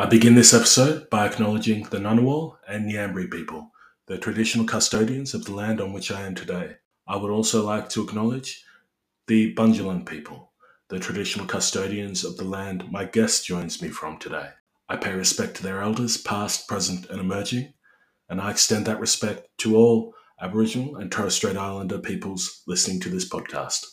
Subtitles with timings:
[0.00, 3.70] I begin this episode by acknowledging the Ngunnawal and Ngambri people,
[4.06, 6.76] the traditional custodians of the land on which I am today.
[7.06, 8.64] I would also like to acknowledge
[9.26, 10.52] the Bundjalung people,
[10.88, 14.48] the traditional custodians of the land my guest joins me from today.
[14.88, 17.74] I pay respect to their elders, past, present, and emerging,
[18.30, 23.10] and I extend that respect to all Aboriginal and Torres Strait Islander peoples listening to
[23.10, 23.84] this podcast.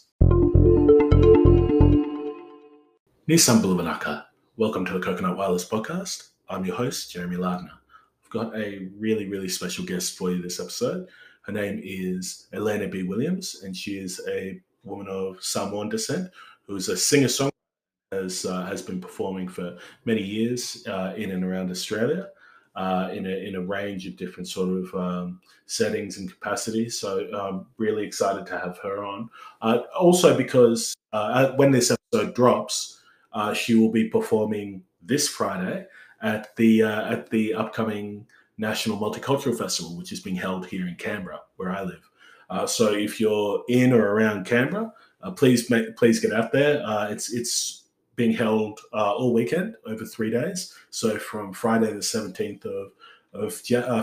[3.30, 4.27] Nisambulavanaka.
[4.60, 6.30] Welcome to the Coconut Wireless Podcast.
[6.50, 7.74] I'm your host, Jeremy Lardner.
[8.24, 11.10] I've got a really, really special guest for you this episode.
[11.44, 13.04] Her name is Elena B.
[13.04, 16.32] Williams, and she is a woman of Samoan descent
[16.66, 17.52] who is a singer songwriter
[18.12, 22.30] has uh, has been performing for many years uh, in and around Australia
[22.76, 27.00] uh, in a in a range of different sort of um, settings and capacities.
[27.00, 29.30] So I'm really excited to have her on.
[29.62, 32.97] Uh, also because uh, when this episode drops,
[33.38, 35.86] uh, she will be performing this Friday
[36.24, 38.26] at the uh, at the upcoming
[38.58, 42.10] National Multicultural Festival, which is being held here in Canberra, where I live.
[42.50, 46.82] Uh, so if you're in or around Canberra, uh, please make, please get out there.
[46.84, 47.84] Uh, it's it's
[48.16, 50.74] being held uh, all weekend over three days.
[50.90, 52.92] So from Friday the 17th of
[53.34, 53.54] of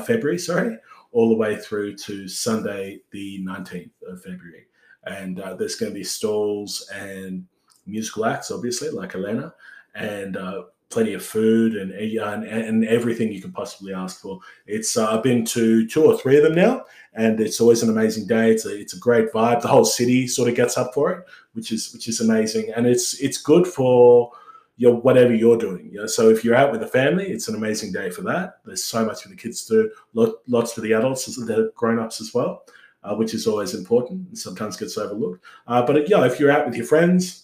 [0.07, 0.79] February, sorry,
[1.11, 4.67] all the way through to Sunday the 19th of February.
[5.07, 7.47] And there's going to be stalls and
[7.87, 9.55] musical acts, obviously, like Elena,
[9.95, 14.39] and uh, plenty of food and, and, and everything you can possibly ask for.
[14.67, 17.91] It's uh, I've been to two or three of them now, and it's always an
[17.91, 18.53] amazing day.
[18.53, 19.61] It's a, it's a great vibe.
[19.61, 21.25] The whole city sort of gets up for it,
[21.55, 24.33] which is which is amazing, and it's it's good for
[24.77, 25.91] your whatever you're doing.
[25.93, 26.07] You know?
[26.07, 28.59] So if you're out with the family, it's an amazing day for that.
[28.65, 32.35] There's so much for the kids to do, lots for the adults, the grown-ups as
[32.35, 32.65] well,
[33.05, 35.45] uh, which is always important and sometimes gets overlooked.
[35.67, 37.44] Uh, but yeah, if you're out with your friends,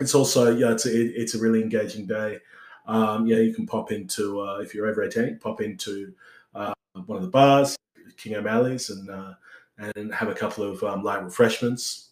[0.00, 2.38] it's also yeah, it's a, it's a really engaging day.
[2.86, 6.12] Um, yeah, you can pop into uh, if you're over 18, pop into
[6.54, 6.72] uh,
[7.06, 7.76] one of the bars,
[8.16, 9.34] King O'Malley's, and uh,
[9.78, 12.10] and have a couple of um, light refreshments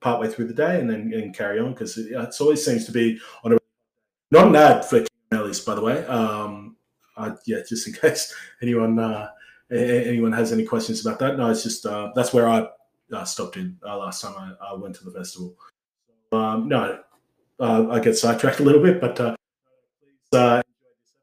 [0.00, 2.92] partway through the day, and then and carry on because it it's always seems to
[2.92, 3.58] be on a
[4.30, 6.04] not an ad for King O'Malley's, by the way.
[6.06, 6.76] Um,
[7.46, 9.28] yeah, just in case anyone uh,
[9.70, 11.36] anyone has any questions about that.
[11.36, 12.68] No, it's just uh, that's where I
[13.12, 15.54] uh, stopped in last time I, I, went to the festival.
[16.32, 17.00] Um, no,
[17.62, 19.36] uh, I get sidetracked a little bit, but uh,
[20.00, 20.62] please uh,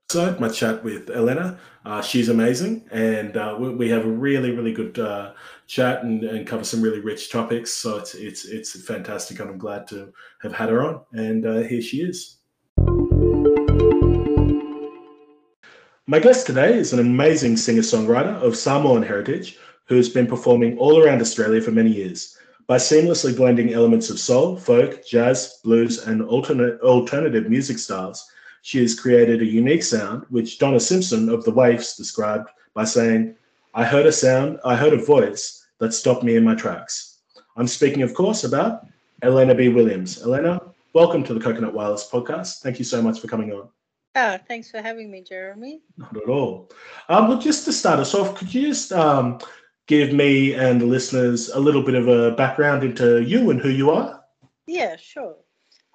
[0.09, 1.59] episode, my chat with Elena.
[1.85, 4.95] Uh, she's amazing, and uh, we, we, have a really, really good
[5.67, 7.73] chat and, and, cover some really rich topics.
[7.73, 11.01] So it's it's it's fantastic, and I'm glad to have had her on.
[11.11, 12.37] And here she is.
[16.07, 21.03] My guest today is an amazing singer-songwriter of Samoan heritage who has been performing all
[21.03, 22.37] around Australia for many years.
[22.69, 28.29] By seamlessly blending elements of soul, folk, jazz, blues, and alternate, alternative music styles,
[28.61, 33.33] she has created a unique sound, which Donna Simpson of The Waifs described by saying,
[33.73, 37.17] I heard a sound, I heard a voice that stopped me in my tracks.
[37.57, 38.85] I'm speaking, of course, about
[39.23, 39.69] Elena B.
[39.69, 40.21] Williams.
[40.21, 40.61] Elena,
[40.93, 42.61] welcome to the Coconut Wireless podcast.
[42.61, 43.67] Thank you so much for coming on.
[44.13, 45.81] Oh, thanks for having me, Jeremy.
[45.97, 46.69] Not at all.
[47.07, 49.39] Um, well, just to start us off, could you just um,
[49.89, 53.69] give me and the listeners a little bit of a background into you and who
[53.69, 54.23] you are?
[54.67, 55.35] Yeah, sure.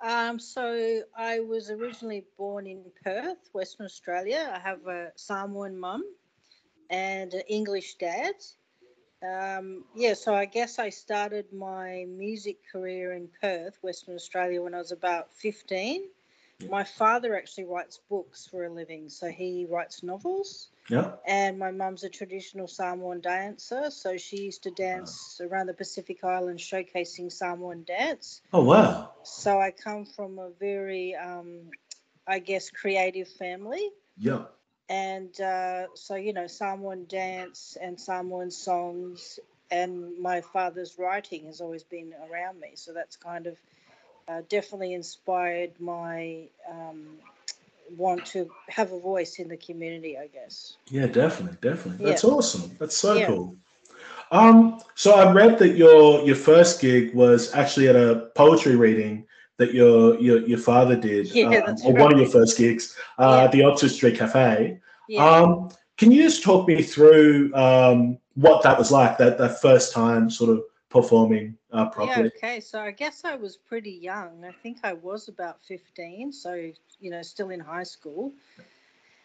[0.04, 4.52] Um, so I was originally born in Perth, Western Australia.
[4.52, 6.02] I have a Samoan mum
[6.90, 8.34] and an English dad.
[9.22, 14.74] Um, yeah, so I guess I started my music career in Perth, Western Australia, when
[14.74, 16.02] I was about 15.
[16.68, 20.68] My father actually writes books for a living, so he writes novels.
[20.88, 21.12] Yeah.
[21.26, 25.46] And my mum's a traditional Samoan dancer, so she used to dance oh.
[25.46, 28.40] around the Pacific Islands showcasing Samoan dance.
[28.52, 29.10] Oh wow.
[29.22, 31.70] So I come from a very um,
[32.26, 33.90] I guess creative family.
[34.16, 34.44] Yeah.
[34.88, 39.40] And uh, so you know Samoan dance and Samoan songs
[39.70, 42.72] and my father's writing has always been around me.
[42.74, 43.56] So that's kind of
[44.28, 47.06] uh, definitely inspired my um,
[47.96, 50.76] want to have a voice in the community, I guess.
[50.88, 52.04] Yeah, definitely, definitely.
[52.04, 52.30] That's yeah.
[52.30, 52.76] awesome.
[52.78, 53.26] That's so yeah.
[53.26, 53.56] cool.
[54.30, 59.26] Um, so I read that your your first gig was actually at a poetry reading
[59.58, 62.02] that your your, your father did, yeah, um, or right.
[62.02, 64.80] one of your first gigs uh, at the Oxford Street Cafe.
[65.18, 69.92] Um, can you just talk me through um, what that was like that that first
[69.92, 72.30] time, sort of performing uh, properly?
[72.30, 72.60] Yeah, okay.
[72.60, 74.44] So I guess I was pretty young.
[74.44, 76.54] I think I was about 15, so,
[77.00, 78.32] you know, still in high school.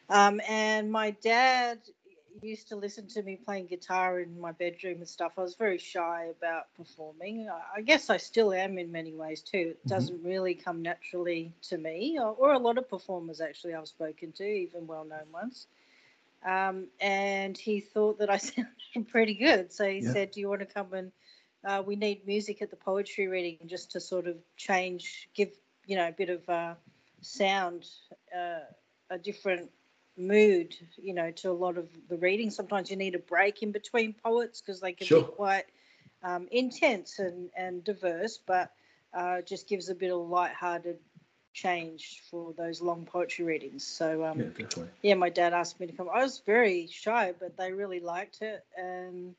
[0.10, 1.80] Um, and my dad,
[2.42, 5.78] used to listen to me playing guitar in my bedroom and stuff, I was very
[5.78, 7.50] shy about performing.
[7.76, 9.76] I, guess I still am in many ways too.
[9.76, 9.90] It Mhm.
[9.90, 14.32] doesn't really come naturally to me, or, or a lot of performers actually I've spoken
[14.34, 15.68] to, even well known ones.
[16.46, 19.74] Um, and he thought that I sounded pretty good.
[19.74, 20.14] So he Yeah.
[20.14, 21.12] said, Do you want to come and
[21.66, 25.50] uh, we need music at the poetry reading just to sort of change, give,
[25.86, 26.74] you know, a bit of uh,
[27.22, 27.86] sound,
[28.36, 28.60] uh,
[29.10, 29.70] a different
[30.18, 32.56] mood, you know, to a lot of the readings.
[32.56, 35.22] Sometimes you need a break in between poets because they can Sure.
[35.22, 35.66] be quite
[36.24, 38.72] um, intense and, and diverse, but
[39.14, 40.98] uh, just gives a bit of light-hearted
[41.54, 43.86] change for those long poetry readings.
[43.86, 46.10] So um, Yeah, yeah, my dad asked me to come.
[46.14, 49.36] I was very shy, but they really liked it, and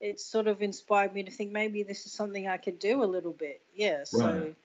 [0.00, 3.04] it sort of inspired me to think maybe this is something I could do a
[3.04, 3.60] little bit.
[3.74, 4.56] Yeah, so Right.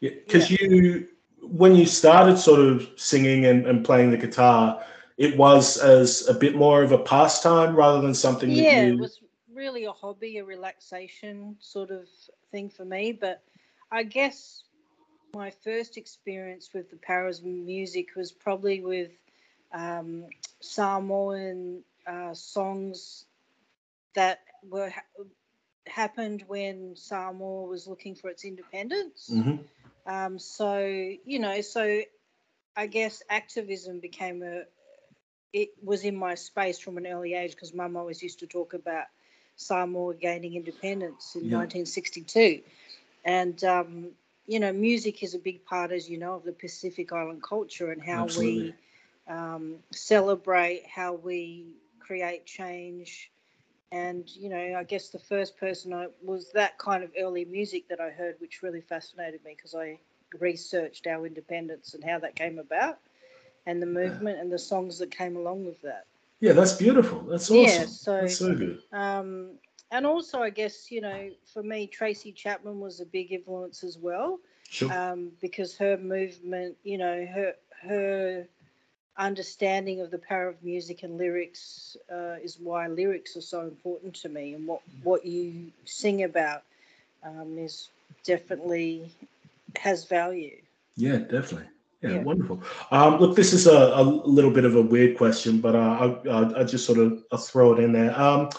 [0.00, 1.08] Yeah, because you,
[1.42, 4.82] when you started sort of singing and, and playing the guitar,
[5.16, 8.98] it was as a bit more of a pastime rather than something yeah, that it
[8.98, 9.20] was
[9.54, 12.08] really a hobby, a relaxation sort of
[12.50, 13.12] thing for me.
[13.12, 13.42] But
[13.92, 14.64] I guess
[15.34, 19.10] my first experience with the power of music was probably with
[19.72, 20.24] um,
[20.60, 23.26] Samoan uh, songs
[24.14, 25.24] that were ha-
[25.86, 29.42] happened when Samoa was looking for its independence.
[29.42, 29.64] Mhm.
[30.06, 30.78] Um, so
[31.24, 32.00] you know, so
[32.76, 34.64] I guess activism became a.
[35.52, 38.74] It was in my space from an early age because Mum always used to talk
[38.74, 39.06] about
[39.56, 41.50] Samoa gaining independence in Yeah.
[41.50, 42.62] 1962,
[43.24, 44.12] and um,
[44.46, 47.90] you know, music is a big part, as you know, of the Pacific Island culture
[47.92, 48.38] and how Absolutely.
[48.38, 48.76] we
[49.28, 51.66] um, celebrate, how we
[52.00, 53.31] create change.
[53.92, 57.88] And you know, I guess the first person I was that kind of early music
[57.90, 60.00] that I heard, which really fascinated me because I
[60.40, 62.98] researched our independence and how that came about,
[63.66, 66.06] and the movement and the songs that came along with that.
[66.40, 67.20] Yeah, that's beautiful.
[67.22, 67.64] That's awesome.
[67.64, 68.78] Yeah, so- that's so good.
[68.92, 69.58] Um,
[69.90, 73.98] and also, I guess you know, for me, Tracy Chapman was a big influence as
[73.98, 74.38] well
[74.70, 74.90] Sure.
[74.90, 78.48] um, because her movement, you know, her her
[79.18, 84.14] understanding of the power of music and lyrics uh, is why lyrics are so important
[84.14, 86.62] to me, and what what you sing about
[87.22, 87.88] um, is
[88.24, 89.10] definitely
[89.76, 90.56] has value.
[90.96, 91.68] Yeah, definitely.
[92.02, 92.22] Yeah, Yeah.
[92.22, 92.62] wonderful.
[92.90, 95.78] Um, look, this is a, a little bit of a weird question, but uh,
[96.24, 98.18] I, I, I just sort of I'll throw it in there.
[98.18, 98.50] Um,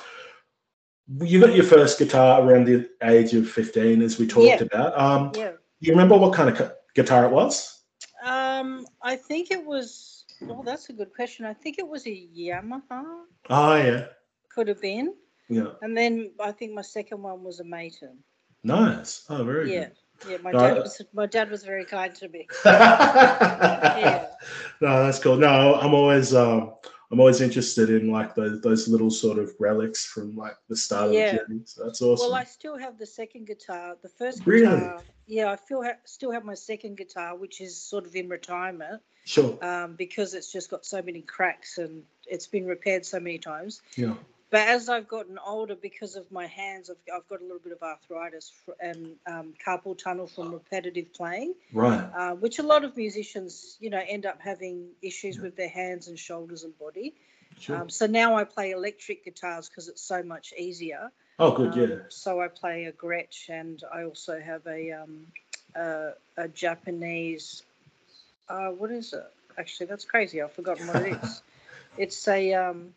[1.21, 4.63] you got your first guitar around the age of 15, as we talked Yeah.
[4.63, 4.97] about.
[4.97, 5.51] Um, Yeah.
[5.81, 7.81] you remember what kind of gu- guitar it was?
[8.25, 10.12] Um, I think it was.
[10.49, 11.45] Oh, that's a good question.
[11.45, 13.03] I think it was a Yamaha.
[13.49, 14.05] Oh, yeah.
[14.49, 15.13] Could have been.
[15.49, 15.71] Yeah.
[15.81, 18.17] And then I think my second one was a Maton.
[18.63, 19.25] Nice.
[19.29, 19.89] Oh, very Yeah.
[20.29, 22.47] Yeah, my No, dad was my dad was very kind to me.
[22.65, 24.27] Yeah.
[24.81, 25.35] No, that's cool.
[25.37, 26.73] No, I'm always um,
[27.11, 31.07] I'm always interested in like those those little sort of relics from like the start
[31.07, 31.31] of Yeah.
[31.33, 31.61] the journey.
[31.65, 32.27] So that's awesome.
[32.29, 33.97] Well, I still have the second guitar.
[34.01, 35.03] The first guitar, Really?
[35.27, 39.01] yeah, I feel ha- still have my second guitar, which is sort of in retirement
[39.25, 39.57] sure.
[39.63, 43.81] um, because it's just got so many cracks and it's been repaired so many times.
[43.95, 44.15] Yeah.
[44.49, 47.73] But as I've gotten older, because of my hands, I've, I've got a little bit
[47.73, 52.07] of arthritis and um, carpal tunnel from repetitive playing, Right.
[52.15, 55.41] uh, which a lot of musicians, you know, end up having issues Yeah.
[55.41, 57.15] with their hands and shoulders and body.
[57.59, 57.77] Sure.
[57.77, 61.11] Um, so now I play electric guitars because it's so much easier.
[61.39, 61.73] oh, good.
[61.73, 61.95] Um, Yeah.
[62.09, 65.25] So I play a Gretsch, and I also have a um,
[65.75, 67.63] a, a Japanese.
[68.49, 69.23] Uh, what is it?
[69.57, 70.41] Actually, that's crazy.
[70.41, 71.41] I've forgotten what it is.
[71.97, 72.95] It's a um,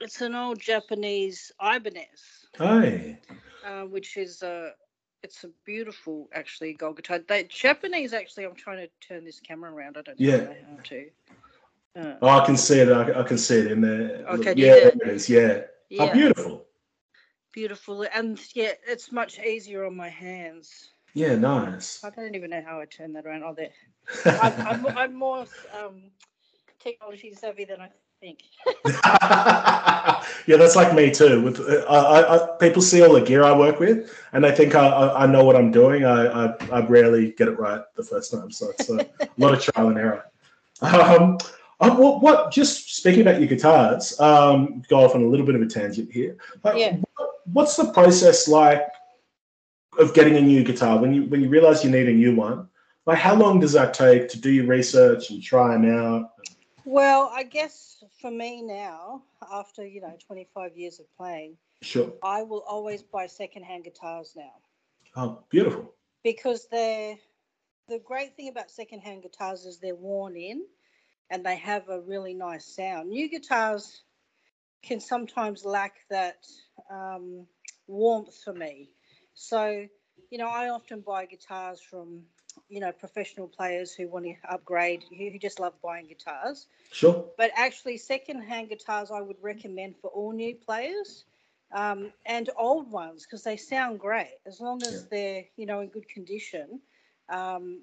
[0.00, 3.18] it's an old Japanese Ibanez, Hey.
[3.66, 4.74] uh, which is a
[5.24, 7.18] it's a beautiful actually gold guitar.
[7.18, 8.44] They Japanese actually.
[8.44, 9.96] I'm trying to turn this camera around.
[9.96, 10.46] I don't Yeah.
[10.46, 11.10] how to.
[11.96, 12.88] Uh, Oh, I can see it.
[12.88, 14.24] I, I can see it in there.
[14.28, 15.28] Okay, Look, yeah, there it is.
[15.28, 15.62] Yeah.
[15.90, 16.66] yeah, Oh, beautiful.
[17.52, 20.91] beautiful, and yeah, it's much easier on my hands.
[21.14, 22.02] Yeah, nice.
[22.02, 23.42] I don't even know how I turned that around.
[23.44, 23.70] Oh, there.
[24.42, 25.46] I'm, I'm, I'm more
[25.78, 26.10] um,
[26.80, 27.90] technology savvy than I
[28.20, 28.40] think.
[30.46, 31.42] yeah, that's like me too.
[31.42, 34.74] With uh, I, I, people see all the gear I work with, and they think
[34.74, 36.04] I, I, I know what I'm doing.
[36.04, 39.60] I, I, I rarely get it right the first time, so it's a lot of
[39.60, 40.24] trial and error.
[40.80, 41.38] Um,
[41.80, 42.52] uh, what, what?
[42.52, 46.10] Just speaking about your guitars, um, go off on a little bit of a tangent
[46.10, 46.36] here.
[46.62, 46.96] Like, Yeah.
[47.16, 48.86] what, what's the process like
[49.98, 52.68] of getting a new guitar when you when you realize you need a new one?
[53.04, 56.30] Like, how long does that take to do your research and try them out?
[56.84, 59.22] Well, I guess for me now,
[59.52, 62.12] after you know 25 years of playing, Sure.
[62.22, 64.52] I will always buy secondhand guitars now
[65.16, 65.94] Oh, beautiful.
[66.22, 67.16] because they're
[67.88, 70.64] the great thing about secondhand guitars is they're worn in.
[71.30, 73.08] and they have a really nice sound.
[73.08, 74.02] New guitars
[74.82, 76.44] can sometimes lack that
[76.90, 77.46] um,
[77.86, 78.90] warmth for me.
[79.34, 79.86] So,
[80.30, 82.22] you know, I often buy guitars from,
[82.68, 86.66] you know, professional players who want to upgrade, who just love buying guitars.
[86.90, 87.24] Sure.
[87.36, 91.24] But actually, second-hand guitars I would recommend for all new players
[91.72, 94.98] um, and old ones because they sound great as long as yeah.
[95.10, 96.80] they're, you know, in good condition.
[97.28, 97.80] Um,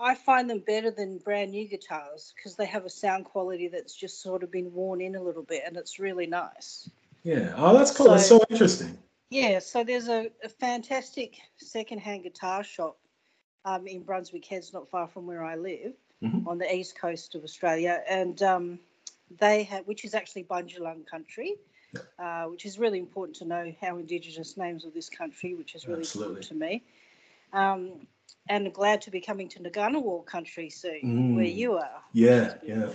[0.00, 3.94] I find them better than brand new guitars because they have a sound quality that's
[3.94, 6.88] just sort of been worn in a little bit, and it's really nice.
[7.24, 7.52] Yeah.
[7.56, 8.06] Oh, that's cool.
[8.06, 8.96] So, that's so interesting.
[9.30, 9.58] Yeah.
[9.58, 12.98] So there's a, a fantastic secondhand guitar shop
[13.64, 15.92] um, in Brunswick Heads, not far from where I live,
[16.22, 16.48] mm-hmm.
[16.48, 18.78] on the east coast of Australia, and um,
[19.38, 21.56] they have, which is actually Bundjalung country.
[22.18, 25.88] Uh, which is really important to know how Indigenous names of this country, which is
[25.88, 26.40] really Absolutely.
[26.40, 26.82] important to me.
[27.54, 28.06] Um,
[28.50, 31.34] and glad to be coming to Ngunnawal country soon, mm.
[31.34, 32.02] where you are.
[32.12, 32.90] Yeah, yeah.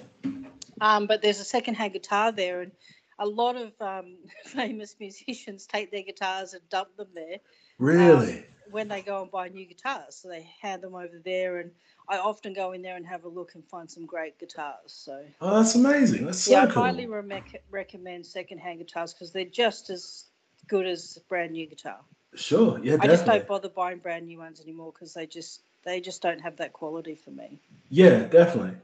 [0.80, 2.72] Um, but there's a second-hand guitar there, and
[3.20, 4.16] a lot of um,
[4.46, 7.38] famous musicians take their guitars and dump them there.
[7.78, 8.38] Really?
[8.38, 11.72] Um, when they go and buy new guitars, so they hand them over there, and
[12.08, 14.78] I often go in there and have a look and find some great guitars.
[14.88, 15.22] So.
[15.42, 16.26] Oh, that's amazing!
[16.26, 16.84] That's so yeah, cool.
[16.84, 20.26] I highly re- recommend second-hand guitars because they're just as
[20.68, 22.00] good as brand new guitar.
[22.36, 22.80] Sure.
[22.80, 22.94] Yeah.
[22.94, 23.00] Definitely.
[23.00, 26.40] I just don't bother buying brand new ones anymore because they just they just don't
[26.42, 27.60] have that quality for me.
[27.90, 28.78] Yeah, definitely.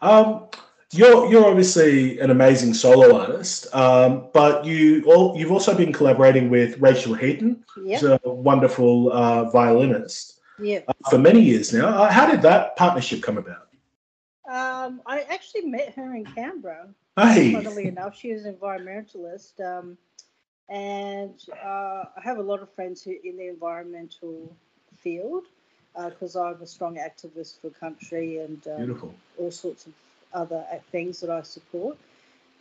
[0.00, 0.46] Um,
[0.92, 6.48] you're you're obviously an amazing solo artist, um, but you all you've also been collaborating
[6.48, 8.00] with Rachel Heaton, yep.
[8.00, 10.40] who's a wonderful uh, violinist.
[10.58, 10.80] Yeah.
[10.88, 11.88] Uh, for many years now.
[11.88, 13.68] Uh, how did that partnership come about?
[14.50, 16.88] Um, I actually met her in Canberra.
[17.16, 17.52] Hey.
[17.52, 19.60] Funnily enough, she was an environmentalist.
[19.60, 19.98] Um,
[20.68, 24.50] and uh, I have a lot of friends who in the environmental
[24.96, 25.44] field
[25.94, 29.92] because uh, I'm a strong activist for country and um, all sorts of
[30.32, 31.96] other things that I support.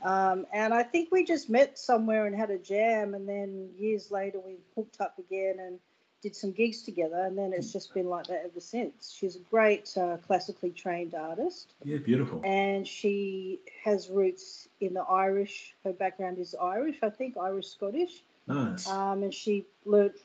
[0.03, 4.11] Um, and I think we just met somewhere and had a jam, and then years
[4.11, 5.79] later we hooked up again and
[6.21, 9.15] did some gigs together, and then it's just been like that ever since.
[9.17, 11.73] She's a great uh, classically trained artist.
[11.83, 12.41] Yeah, beautiful.
[12.43, 15.75] And she has roots in the Irish.
[15.83, 18.23] Her background is Irish, I think, Irish Scottish.
[18.47, 18.87] Nice.
[18.87, 20.15] Um, and she learnt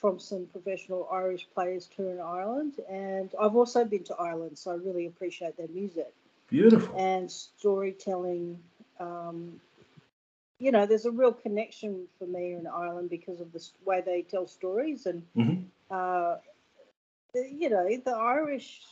[0.00, 2.74] from some professional Irish players too in Ireland.
[2.90, 6.12] And I've also been to Ireland, so I really appreciate their music.
[6.48, 6.98] Beautiful.
[6.98, 8.58] And storytelling.
[8.98, 9.60] Um,
[10.58, 14.22] you know, there's a real connection for me in Ireland because of the way they
[14.22, 15.62] tell stories, and mm-hmm.
[15.90, 16.36] uh,
[17.34, 18.82] you know, the Irish.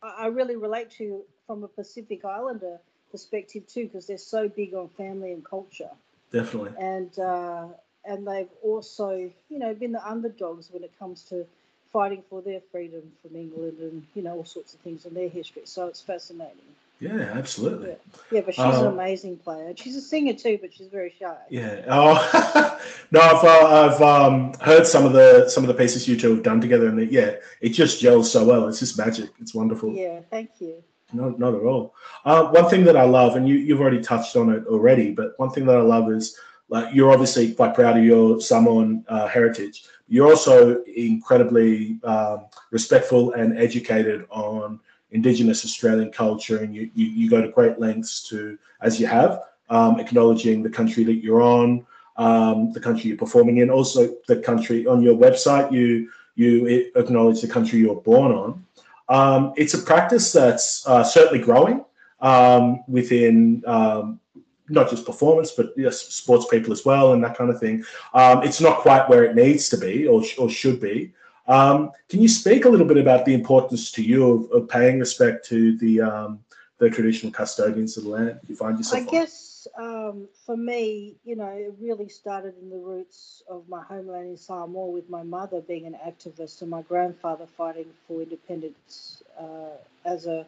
[0.00, 2.78] I really relate to from a Pacific Islander
[3.10, 5.90] perspective too, because they're so big on family and culture.
[6.30, 6.72] Definitely.
[6.78, 7.66] And uh,
[8.04, 11.46] and they've also, you know, been the underdogs when it comes to
[11.92, 15.28] fighting for their freedom from England and you know all sorts of things in their
[15.28, 15.62] history.
[15.64, 16.74] So it's fascinating.
[17.00, 17.90] Yeah, absolutely.
[17.90, 17.94] Yeah,
[18.32, 19.72] yeah but she's um, an amazing player.
[19.76, 21.36] She's a singer too, but she's very shy.
[21.48, 21.84] Yeah.
[21.88, 26.16] Oh no, I've uh, I've um, heard some of the some of the pieces you
[26.16, 28.66] two have done together, and it, yeah, it just gels so well.
[28.66, 29.30] It's just magic.
[29.40, 29.92] It's wonderful.
[29.92, 30.20] Yeah.
[30.30, 30.82] Thank you.
[31.12, 31.94] No, not at all.
[32.24, 35.38] Uh, one thing that I love, and you you've already touched on it already, but
[35.38, 36.36] one thing that I love is
[36.68, 39.84] like you're obviously quite proud of your Samoan uh, heritage.
[40.08, 47.30] You're also incredibly um, respectful and educated on Indigenous Australian culture, and you, you, you
[47.30, 51.86] go to great lengths to, as you have, um, acknowledging the country that you're on,
[52.16, 55.72] um, the country you're performing in, also the country on your website.
[55.72, 58.64] You you acknowledge the country you're born on.
[59.08, 61.84] Um, it's a practice that's uh, certainly growing
[62.20, 64.20] um, within um,
[64.68, 67.84] not just performance, but yes, sports people as well, and that kind of thing.
[68.14, 71.12] Um, it's not quite where it needs to be or, or should be.
[71.48, 75.00] Um, can you speak a little bit about the importance to you of, of paying
[75.00, 76.40] respect to the um,
[76.78, 79.02] the traditional custodians of the land you find yourself?
[79.02, 79.10] I on?
[79.10, 84.28] guess um, for me, you know, it really started in the roots of my homeland
[84.28, 89.76] in Samoa with my mother being an activist and my grandfather fighting for independence uh,
[90.04, 90.46] as a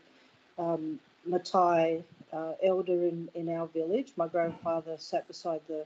[0.59, 2.03] um, Matai
[2.33, 4.13] uh, elder in, in our village.
[4.17, 5.85] My grandfather sat beside the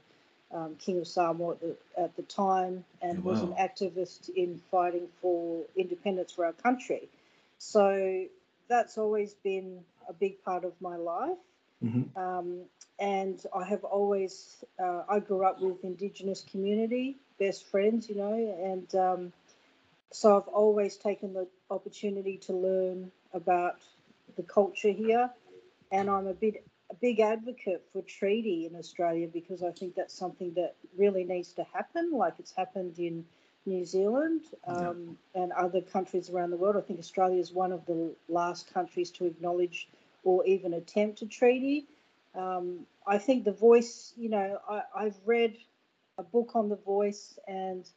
[0.51, 3.31] um, King of Samoa at the, at the time and wow.
[3.31, 7.09] was an activist in fighting for independence for our country.
[7.57, 8.25] So
[8.67, 11.37] that's always been a big part of my life.
[11.83, 12.17] Mm-hmm.
[12.17, 12.61] Um,
[12.99, 18.33] and I have always, uh, I grew up with Indigenous community, best friends, you know,
[18.33, 19.33] and um,
[20.11, 23.79] so I've always taken the opportunity to learn about
[24.37, 25.29] the culture here.
[25.91, 30.13] And I'm a bit a big advocate for treaty in Australia because I think that's
[30.13, 33.25] something that really needs to happen, like it's happened in
[33.65, 35.43] New Zealand um, yeah.
[35.43, 36.75] and other countries around the world.
[36.75, 39.87] I think Australia is one of the last countries to acknowledge
[40.23, 41.85] or even attempt a treaty.
[42.35, 45.55] Um, I think the voice, you know, I, I've read
[46.17, 47.87] a book on the voice, and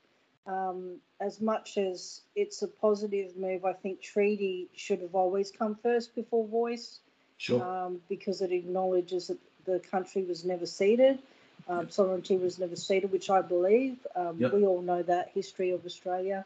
[0.47, 5.77] um, as much as it's a positive move, I think treaty should have always come
[5.83, 7.01] first before voice.
[7.39, 7.63] Sure.
[7.63, 11.21] Um, because it acknowledges that the country was never ceded,
[11.69, 11.93] um, yep.
[11.93, 13.97] sovereignty was never ceded, which I believe.
[14.15, 14.53] Um, yep.
[14.53, 16.45] We all know that history of Australia.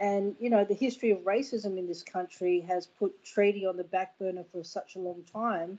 [0.00, 3.84] And, you know, the history of racism in this country has put treaty on the
[3.84, 5.78] back burner for such a long time.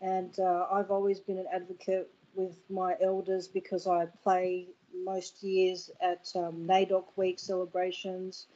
[0.00, 4.66] And uh, I've always been an advocate with my elders because I play
[5.04, 8.46] most years at um, NAIDOC Week celebrations.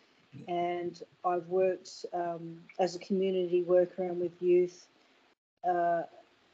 [0.46, 4.86] And I've worked um, as a community worker and with youth
[5.68, 6.02] uh,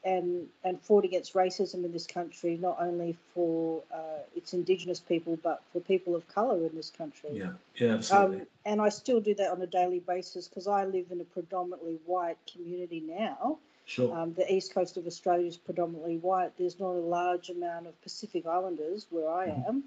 [0.05, 5.39] and and fought against racism in this country, not only for uh, its Indigenous people,
[5.43, 7.31] but for people of colour in this country.
[7.33, 8.41] Yeah, yeah, absolutely.
[8.41, 11.25] Um, and I still do that on a daily basis because I live in a
[11.25, 13.59] predominantly white community now.
[13.85, 14.17] Sure.
[14.17, 16.57] Um, the east coast of Australia is predominantly white.
[16.57, 19.81] There's not a large amount of Pacific Islanders where I mm-hmm.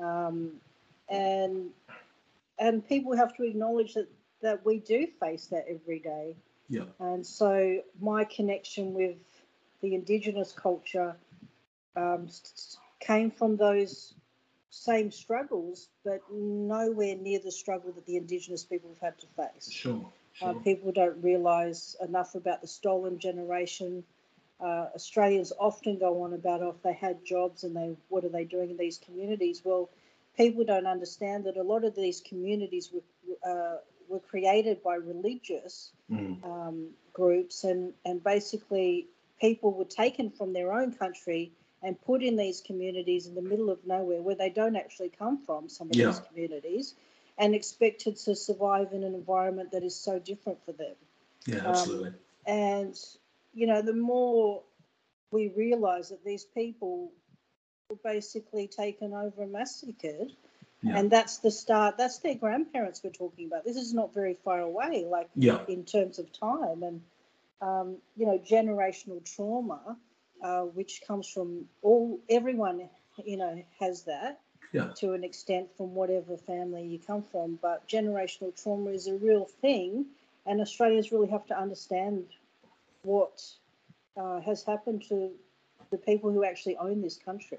[0.00, 0.52] am, um,
[1.10, 1.70] and
[2.58, 4.08] and people have to acknowledge that
[4.40, 6.34] that we do face that every day.
[6.68, 6.84] Yeah.
[7.00, 9.16] And so my connection with
[9.80, 11.16] the indigenous culture
[11.96, 12.28] um,
[13.00, 14.14] came from those
[14.70, 19.70] same struggles, but nowhere near the struggle that the indigenous people have had to face.
[19.70, 19.94] Sure.
[19.96, 20.48] Uh, sure.
[20.50, 24.04] Uh, people don't realise enough about the stolen generation.
[24.60, 28.28] Uh, Australians often go on about oh, if they had jobs and they what are
[28.28, 29.62] they doing in these communities?
[29.64, 29.88] Well,
[30.36, 35.92] people don't understand that a lot of these communities were uh, were created by religious
[36.10, 36.42] mm.
[36.44, 39.06] um, groups, and and basically
[39.40, 43.70] people were taken from their own country and put in these communities in the middle
[43.70, 46.06] of nowhere where they don't actually come from, some of yeah.
[46.06, 46.94] these communities,
[47.38, 50.94] and expected to survive in an environment that is so different for them.
[51.46, 52.08] Yeah, absolutely.
[52.08, 52.14] Um,
[52.46, 52.98] and,
[53.54, 54.62] you know, the more
[55.30, 57.12] we realize that these people
[57.88, 60.32] were basically taken over and massacred.
[60.82, 60.96] Yeah.
[60.96, 61.98] And that's the start.
[61.98, 63.64] That's their grandparents we're talking about.
[63.64, 65.60] This is not very far away, like yeah.
[65.66, 66.82] in terms of time.
[66.82, 67.02] And
[67.60, 69.96] um, you know, generational trauma,
[70.42, 72.88] uh, which comes from all everyone,
[73.24, 74.40] you know, has that
[74.72, 74.88] yeah.
[74.96, 77.58] to an extent from whatever family you come from.
[77.60, 80.06] But generational trauma is a real thing,
[80.46, 82.24] and Australians really have to understand
[83.02, 83.42] what
[84.16, 85.30] uh, has happened to
[85.90, 87.58] the people who actually own this country.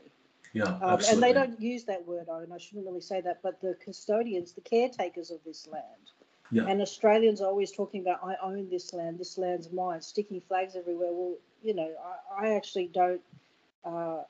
[0.53, 2.51] Yeah, um, and they don't use that word own.
[2.51, 6.11] I shouldn't really say that, but the custodians, the caretakers of this land,
[6.51, 6.65] yeah.
[6.65, 10.75] And Australians are always talking about, I own this land, this land's mine, sticking flags
[10.75, 11.09] everywhere.
[11.11, 11.91] Well, you know,
[12.37, 13.21] I, I actually don't
[13.85, 14.23] uh,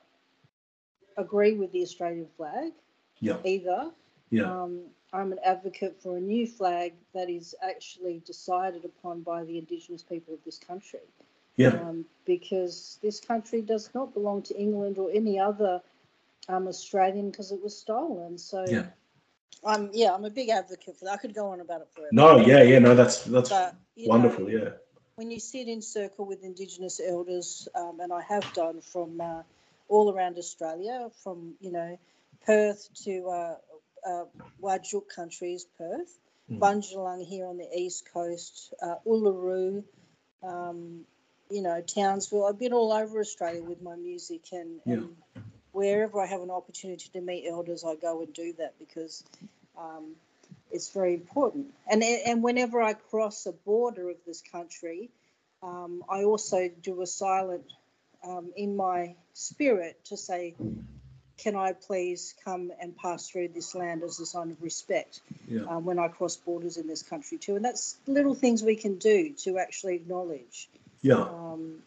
[1.16, 2.72] agree with the Australian flag
[3.20, 3.36] yeah.
[3.44, 3.90] either.
[4.30, 4.42] Yeah.
[4.44, 9.58] Um, I'm an advocate for a new flag that is actually decided upon by the
[9.58, 11.00] Indigenous people of this country.
[11.56, 11.68] Yeah.
[11.68, 15.80] Um, because this country does not belong to England or any other
[16.50, 18.38] um, Australian because it was stolen.
[18.38, 18.86] So yeah.
[19.64, 21.12] I'm yeah, I'm a big advocate for that.
[21.12, 22.08] I could go on about it forever.
[22.12, 24.44] No, yeah, yeah, no, that's that's but, wonderful.
[24.44, 24.68] Know, yeah.
[25.16, 29.42] When you sit in circle with Indigenous elders, um, and I have done from uh,
[29.88, 31.98] all around Australia, from you know
[32.46, 33.54] Perth to uh,
[34.08, 34.24] uh,
[34.62, 36.18] Whadjuk countries, Perth,
[36.50, 36.58] mm.
[36.58, 39.84] Bundjalung here on the east coast, uh, Uluru,
[40.42, 41.02] um,
[41.50, 42.46] you know Townsville.
[42.46, 45.42] I've been all over Australia with my music and, yeah.
[45.72, 49.24] Wherever I have an opportunity to meet elders, I go and do that because
[49.78, 50.14] um,
[50.70, 51.72] it's very important.
[51.90, 55.10] And and whenever I cross a border of this country,
[55.62, 57.64] um, I also do a silent
[58.24, 60.54] um, in my spirit to say,
[61.38, 65.62] "Can I please come and pass through this land as a sign of respect yeah.
[65.62, 68.96] um, when I cross borders in this country too?" And that's little things we can
[68.98, 70.68] do to actually acknowledge.
[71.02, 71.22] Yeah.
[71.22, 71.82] Um,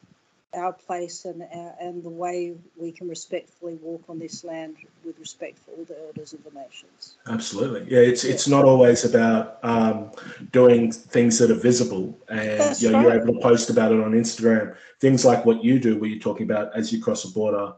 [0.53, 5.17] our place and our, and the way we can respectfully walk on this land with
[5.19, 7.15] respect for all the elders of the nations.
[7.27, 8.01] Absolutely, yeah.
[8.01, 10.11] It's it's not always about um,
[10.51, 13.03] doing things that are visible, and you know, right.
[13.03, 14.75] you're able to post about it on Instagram.
[14.99, 17.73] Things like what you do, where you're talking about as you cross a border,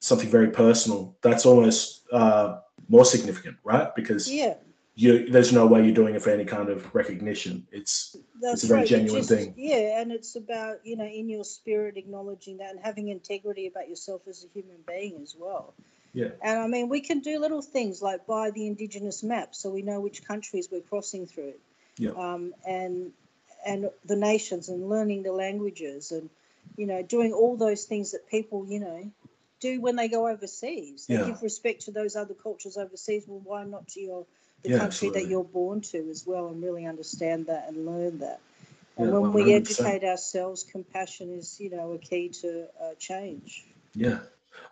[0.00, 1.16] something very personal.
[1.22, 2.58] That's almost uh,
[2.88, 3.94] more significant, right?
[3.94, 4.54] Because yeah
[4.96, 7.66] you there's no way you're doing it for any kind of recognition.
[7.72, 8.88] It's That's it's a very right.
[8.88, 9.54] genuine just, thing.
[9.56, 13.88] Yeah, and it's about you know in your spirit acknowledging that and having integrity about
[13.88, 15.74] yourself as a human being as well.
[16.12, 16.28] Yeah.
[16.42, 19.82] And I mean, we can do little things like buy the indigenous map so we
[19.82, 21.54] know which countries we're crossing through.
[21.98, 22.10] Yeah.
[22.10, 23.12] Um, and
[23.66, 26.30] and the nations and learning the languages and
[26.76, 29.10] you know doing all those things that people you know
[29.58, 31.06] do when they go overseas.
[31.06, 31.26] They yeah.
[31.26, 33.24] give respect to those other cultures overseas.
[33.26, 34.26] Well, why not to your
[34.64, 35.22] the yeah, country absolutely.
[35.22, 38.40] that you're born to as well and really understand that and learn that.
[38.96, 39.56] And Yeah, when we 100%.
[39.56, 43.66] educate ourselves, compassion is, you know, a key to uh, change.
[43.94, 44.18] Yeah.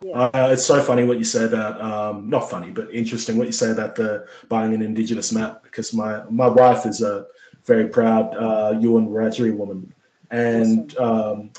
[0.01, 0.17] Yeah.
[0.17, 3.53] Uh, it's so funny what you say about um, not funny, but interesting what you
[3.53, 7.27] say about the buying an indigenous map because my my wife is a
[7.65, 9.93] very proud uh, Yuin Wiradjuri woman,
[10.31, 11.51] and um,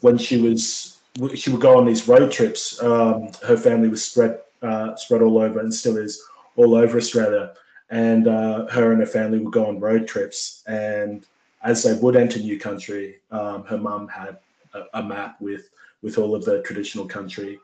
[0.00, 0.98] when she was
[1.34, 2.82] she would go on these road trips.
[2.82, 6.22] Um, her family was spread uh, spread all over and still is
[6.56, 7.52] all over Australia,
[7.90, 10.62] and uh, her and her family would go on road trips.
[10.66, 11.24] And
[11.62, 14.38] as they would enter new country, um, her mum had
[14.74, 15.70] a, a map with
[16.02, 17.58] with all of the traditional country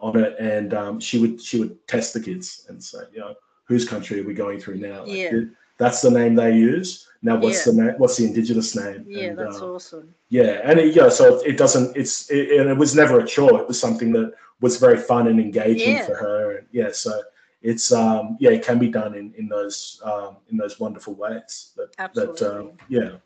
[0.00, 3.34] on it, and um, she would she would test the kids and say, you know,
[3.64, 5.00] whose country are we going through now?
[5.02, 5.40] Like, Yeah.
[5.78, 7.06] that's the name they use.
[7.22, 7.94] Now, what's the name?
[7.98, 9.04] What's the indigenous name?
[9.08, 10.14] Yeah, And, that's uh, awesome.
[10.28, 11.96] yeah, and it, yeah, so it doesn't.
[11.96, 13.60] It's it, and it was never a chore.
[13.60, 16.06] It was something that was very fun and engaging Yeah.
[16.06, 16.58] for her.
[16.58, 17.20] And yeah, so
[17.62, 21.72] it's um yeah, it can be done in in those um in those wonderful ways.
[21.76, 23.16] That that um, yeah.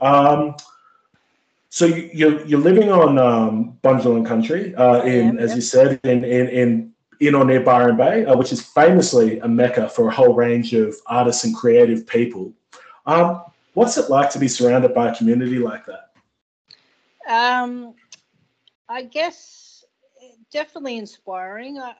[0.00, 0.54] Um,
[1.70, 5.56] so you, you're you're living on um, Bundjalung country uh, in, am, as yep.
[5.56, 9.48] you said, in in in in or near Byron Bay, uh, which is famously a
[9.48, 12.52] mecca for a whole range of artists and creative people.
[13.06, 13.42] Um,
[13.74, 16.12] what's it like to be surrounded by a community like that?
[17.28, 17.94] Um,
[18.88, 19.84] I guess
[20.22, 21.78] eh, definitely inspiring.
[21.78, 21.94] I,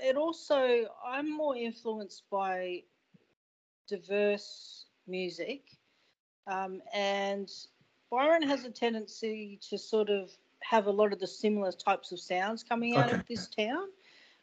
[0.00, 2.84] it also, I'm more influenced by
[3.88, 5.76] diverse music,
[6.46, 7.50] um, and
[8.10, 10.30] Byron has a tendency to sort of
[10.62, 13.12] have a lot of the similar types of sounds coming out Okay.
[13.12, 13.88] of this town,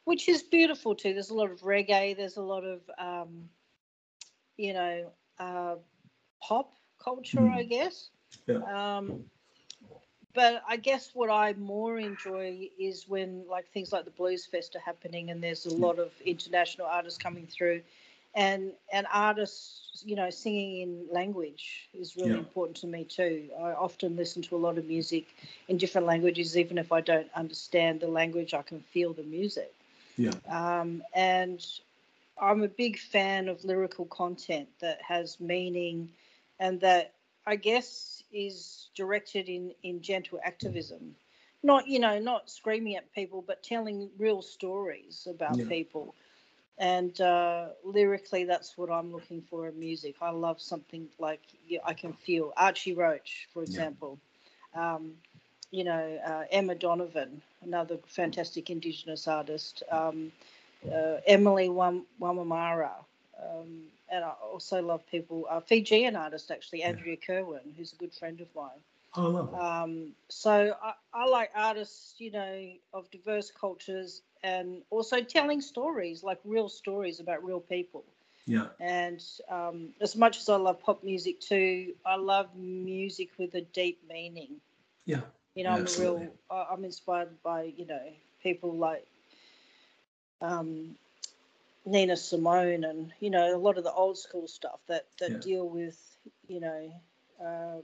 [0.06, 1.13] which is beautiful too.
[1.13, 2.15] There's a lot of reggae.
[2.15, 3.50] There's a lot of, um,
[4.58, 5.76] you know, uh,
[6.41, 7.56] pop culture, Mm.
[7.58, 8.10] I guess.
[8.48, 8.62] Yeah.
[8.65, 9.26] Um,
[10.36, 14.76] but I guess what I more enjoy is when like things like the Blues Fest
[14.76, 17.82] are happening and there's a lot of international artists coming through
[18.36, 22.39] and and artists you know singing in language is really Yeah.
[22.39, 23.50] important to me too.
[23.60, 25.26] I often listen to a lot of music
[25.67, 29.74] in different languages even if I don't understand the language I can feel the music.
[30.17, 30.34] Yeah.
[30.50, 31.65] Um, and
[32.39, 36.10] I'm a big fan of lyrical content that has meaning
[36.60, 37.13] and that
[37.45, 41.15] I guess is directed in, in gentle activism.
[41.63, 45.65] Not, you know, not screaming at people, but telling real stories about Yeah.
[45.67, 46.15] people.
[46.78, 50.15] And uh, lyrically, that's what I'm looking for in music.
[50.21, 54.19] I love something like yeah, I can feel Archie Roach, for example.
[54.76, 55.13] Um,
[55.71, 59.84] you know, uh, Emma Donovan, another fantastic Indigenous artist.
[59.91, 60.32] Um,
[60.91, 62.91] uh, Emily Wam- Wamamara.
[63.41, 68.13] Um, and I also love people, uh, Fijian artist actually, Andrea Kerwin, who's a good
[68.13, 68.82] friend of mine.
[69.15, 69.60] Oh, lovely.
[69.60, 76.24] Um, so I, I like artists, you know, of diverse cultures and also telling stories,
[76.24, 78.04] like real stories about real people.
[78.45, 83.54] yeah, And um, as much as I love pop music too, I love music with
[83.56, 84.60] a deep meaning.
[85.06, 85.21] yeah,
[85.56, 85.95] You know, I'm Absolutely.
[85.95, 86.34] real.
[86.50, 88.02] I'm inspired by you know
[88.41, 89.06] people like
[90.41, 90.95] um,
[91.86, 95.38] Nina Simone and you know a lot of the old school stuff that that Yeah.
[95.39, 95.98] deal with
[96.48, 96.91] you know
[97.43, 97.82] uh,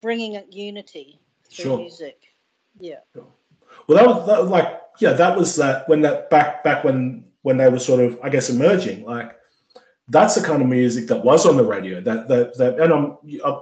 [0.00, 1.18] bringing unity
[1.50, 1.78] through Sure.
[1.78, 2.18] music.
[2.78, 3.00] Yeah,
[3.86, 7.24] Well, that was, that was like, yeah, that was that when that back back when
[7.42, 9.04] when they were sort of, I guess, emerging.
[9.04, 9.36] Like,
[10.08, 12.00] that's the kind of music that was on the radio.
[12.00, 13.60] That that that, and I'm I'm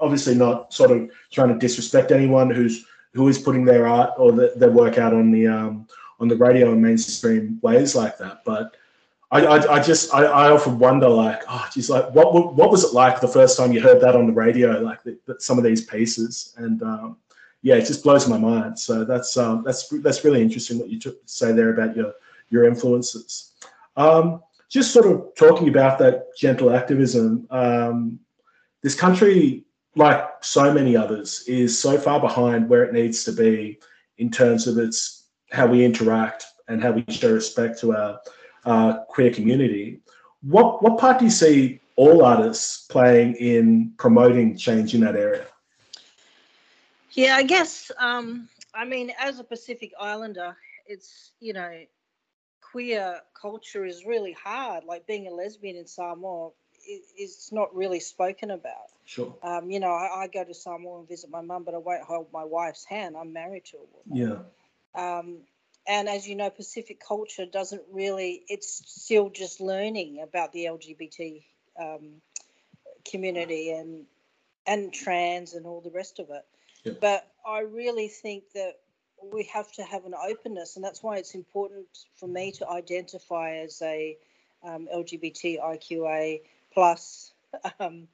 [0.00, 4.32] obviously not sort of trying to disrespect anyone who's who is putting their art or
[4.32, 5.86] the, their work out on the um
[6.20, 8.42] on the radio and mainstream ways like that.
[8.44, 8.76] But
[9.30, 12.84] I, I, I just I, I often wonder like oh geez like what what was
[12.84, 15.58] it like the first time you heard that on the radio like the, the, some
[15.58, 17.16] of these pieces and um,
[17.62, 21.00] yeah it just blows my mind so that's um, that's that's really interesting what you
[21.24, 22.12] say there about your
[22.50, 23.52] your influences
[23.96, 28.20] um, just sort of talking about that gentle activism um,
[28.82, 29.64] this country
[29.96, 33.80] like so many others is so far behind where it needs to be
[34.18, 38.20] in terms of its how we interact and how we show respect to our
[38.64, 40.00] uh, queer community.
[40.42, 45.46] What what part do you see all artists playing in promoting change in that area?
[47.12, 47.36] yeah.
[47.36, 50.56] I guess um, I mean as a Pacific Islander,
[50.86, 51.84] it's you know
[52.60, 54.84] queer culture is really hard.
[54.84, 56.50] Like being a lesbian in Samoa
[57.18, 58.90] is not really spoken about.
[59.04, 59.34] Sure.
[59.42, 62.02] Um, you know, I, I go to Samoa and visit my mum, but I won't
[62.02, 63.16] hold my wife's hand.
[63.16, 64.30] I'm married to a woman.
[64.30, 64.42] Yeah.
[64.96, 65.38] Um,
[65.86, 71.44] and as you know, Pacific culture doesn't really, it's still just learning about the LGBT
[71.80, 72.14] um,
[73.08, 74.06] community and
[74.66, 76.44] and trans and all the rest of it.
[76.82, 76.94] Yeah.
[77.00, 78.80] But I really think that
[79.22, 83.58] we have to have an openness, and that's why it's important for me to identify
[83.58, 84.16] as a
[84.64, 86.40] um, LGBTIQA
[86.72, 87.32] plus
[87.80, 88.08] um,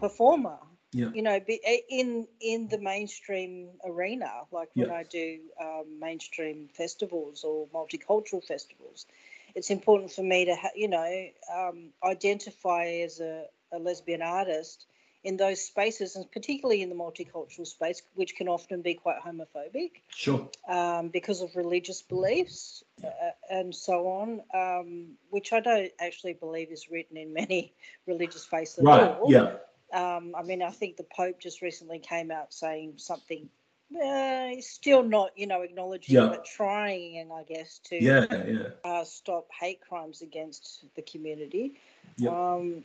[0.00, 0.58] performer.
[0.92, 1.08] Yeah.
[1.14, 1.40] You know,
[1.88, 4.94] in in the mainstream arena, like when Yeah.
[4.96, 9.06] I do um, mainstream festivals or multicultural festivals,
[9.54, 14.86] it's important for me to, ha- you know, um, identify as a, a lesbian artist
[15.24, 20.02] in those spaces, and particularly in the multicultural space, which can often be quite homophobic
[20.08, 20.46] Sure.
[20.68, 23.08] um, because of religious beliefs uh,
[23.48, 27.72] and so on, um, which I don't actually believe is written in many
[28.06, 29.02] religious faiths at Right.
[29.02, 29.30] all.
[29.30, 29.52] Yeah.
[29.92, 33.48] Um, I mean, I think the Pope just recently came out saying something.
[33.94, 36.28] Uh, he's still not, you know, acknowledging, Yeah.
[36.28, 38.26] but trying, and I guess to Yeah.
[38.30, 38.68] Yeah.
[38.84, 41.74] uh, stop hate crimes against the community.
[42.16, 42.30] Yeah.
[42.30, 42.84] Um,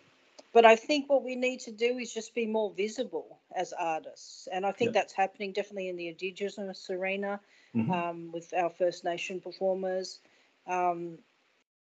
[0.54, 4.48] but I think what we need to do is just be more visible as artists,
[4.52, 5.02] and I think Yeah.
[5.02, 7.40] that's happening definitely in the Indigenous arena
[7.74, 7.94] Mhm.
[7.94, 10.20] um, with our First Nation performers,
[10.68, 11.18] um,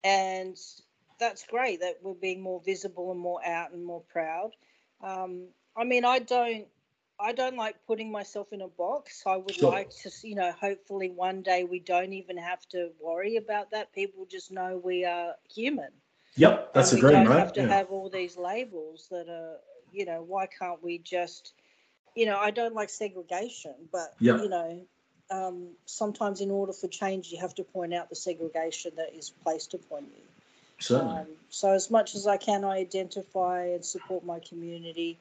[0.03, 0.57] and
[1.19, 4.57] that's great that we're being more visible and more out and more proud.
[5.03, 6.67] Um, I mean, I don't.
[7.19, 9.23] I don't like putting myself in a box.
[9.25, 9.71] I would Sure.
[9.71, 13.93] like to, you know, hopefully one day we don't even have to worry about that.
[13.93, 15.93] People just know we are human.
[16.37, 16.75] Yep.
[16.75, 17.39] That's and a dream, we don't right?
[17.39, 17.69] have to Yeah.
[17.69, 19.61] have all these labels that are,
[19.93, 21.53] you know, why can't we just,
[22.17, 24.43] you know, I don't like segregation, but Yeah.
[24.43, 24.87] you know,
[25.31, 29.31] um, sometimes in order for change, you have to point out the segregation that is
[29.31, 30.23] placed upon you.
[30.79, 31.19] Certainly.
[31.19, 35.19] Um, so as much as I can, I identify and support my community,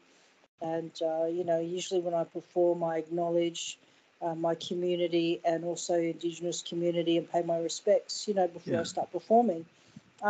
[0.62, 3.78] and uh, you know, usually when I perform, I acknowledge.
[4.22, 8.80] Uh, my community and also Indigenous community and pay my respects, you know, before Yeah.
[8.80, 9.66] I start performing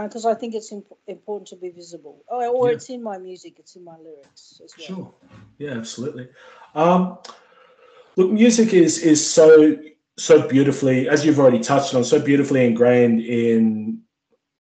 [0.02, 2.18] because I think it's imp- important to be visible.
[2.28, 2.74] Or, or Yeah.
[2.74, 4.88] it's in my music, it's in my lyrics as well.
[4.88, 5.14] Sure.
[5.60, 6.30] Yeah, absolutely.
[6.74, 7.20] Um,
[8.16, 9.78] look, music is is so
[10.18, 14.02] so beautifully, as you've already touched on, so beautifully ingrained in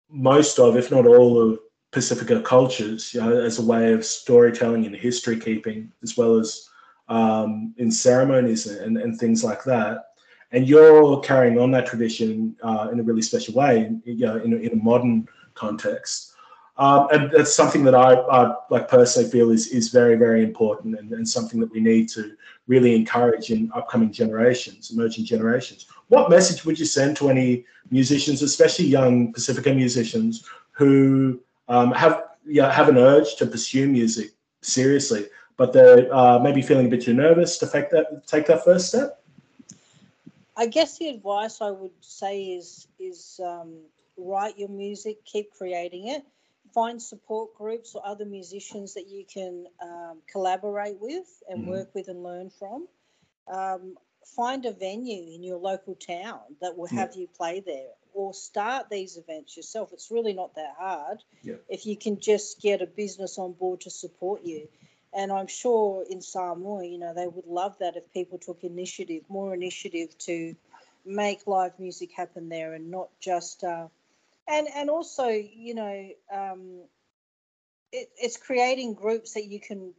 [0.10, 1.60] most of, if not all of
[1.91, 6.70] Pacifica cultures, you know, as a way of storytelling and history keeping, as well as
[7.10, 10.06] um, in ceremonies and, and things like that.
[10.52, 14.54] And you're carrying on that tradition uh, in a really special way, you know, in,
[14.54, 16.34] in a modern context.
[16.78, 21.00] Um, and that's something that I, I like personally feel is is very very important
[21.00, 22.36] and, and something that we need to
[22.67, 25.88] really encourage in upcoming generations, emerging generations.
[26.10, 32.24] What message would you send to any musicians, especially young Pacifica musicians, who um, have
[32.46, 37.02] yeah, have an urge to pursue music seriously, but they're uh, maybe feeling a bit
[37.02, 39.22] too nervous to take that take that first step?
[40.56, 43.82] I guess the advice I would say is is um,
[44.17, 46.24] write your music, keep creating it,
[46.74, 51.67] find support groups or other musicians that you can um, collaborate with and Mhm.
[51.67, 52.88] work with and learn from.
[53.48, 53.98] Um,
[54.36, 57.00] find a venue in your local town that will Yeah.
[57.02, 59.94] have you play there or start these events yourself.
[59.94, 61.56] It's really not that hard Yeah.
[61.70, 64.68] if you can just get a business on board to support you.
[65.13, 69.24] And I'm sure in Samoa, you know, they would love that if people took initiative,
[69.30, 70.56] more initiative to
[71.06, 73.88] make live music happen there and not just, uh,
[74.48, 76.82] and and also, you know, um,
[77.92, 79.94] it, it's creating groups that you can,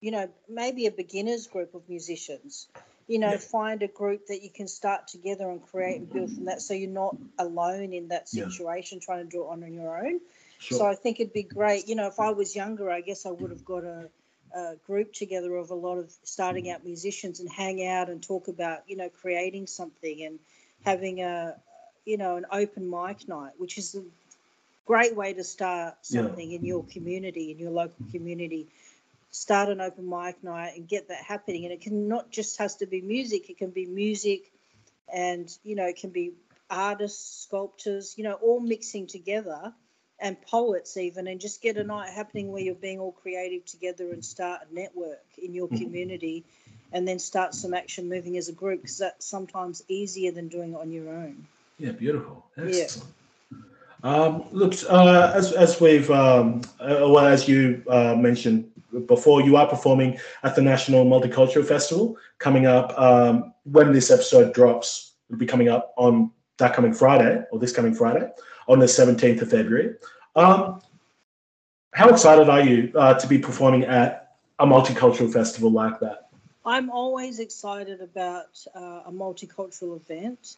[0.00, 2.68] you know, maybe a beginners group of musicians,
[3.06, 3.38] you know, Yeah.
[3.38, 6.74] find a group that you can start together and create and build from that, so
[6.74, 8.44] you're not alone in that Yeah.
[8.44, 10.20] situation trying to do it on your own.
[10.58, 10.78] Sure.
[10.78, 11.88] So I think it'd be great.
[11.88, 14.08] You know, if I was younger, I guess I would have got a,
[14.54, 18.48] a group together of a lot of starting out musicians and hang out and talk
[18.48, 20.38] about, you know, creating something and
[20.84, 21.54] having a,
[22.04, 24.02] you know, an open mic night, which is a
[24.86, 26.22] great way to start Yeah.
[26.22, 28.66] something in your community, in your local community.
[29.34, 31.64] Start an open mic night and get that happening.
[31.64, 34.52] And it can not just has to be music; it can be music,
[35.12, 36.34] and you know, it can be
[36.70, 39.74] artists, sculptors, you know, all mixing together
[40.20, 44.12] and poets even and just get a night happening where you're being all creative together
[44.12, 45.78] and start a network in your Mhm.
[45.82, 46.44] community
[46.92, 50.74] and then start some action moving as a group because that's sometimes easier than doing
[50.74, 52.44] it on your own Yeah, beautiful.
[52.56, 52.86] Yeah.
[54.04, 58.70] Um, look, uh, as, as we've, um, uh, well, as you uh, mentioned
[59.06, 62.96] before, you are performing at the National Multicultural Festival coming up.
[63.00, 67.72] Um, when this episode drops, it'll be coming up on that coming Friday or this
[67.72, 68.30] coming Friday
[68.68, 69.94] on the 17th of February.
[70.36, 70.82] Um,
[71.94, 76.28] how excited are you uh, to be performing at a multicultural festival like that?
[76.66, 80.56] i'm always excited about uh, a multicultural event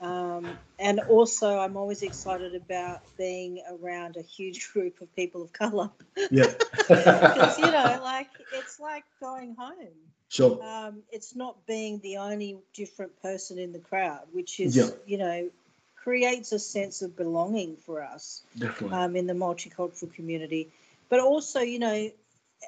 [0.00, 5.52] um, and also i'm always excited about being around a huge group of people of
[5.52, 5.90] color
[6.30, 6.52] Yeah.
[6.88, 9.94] because you know like it's like going home
[10.28, 10.62] sure.
[10.62, 14.90] um, it's not being the only different person in the crowd, which is, Yeah.
[15.06, 15.48] you know,
[15.96, 18.96] creates a sense of belonging for us Definitely.
[18.96, 20.68] um, in the multicultural community.
[21.08, 22.10] But also, you know,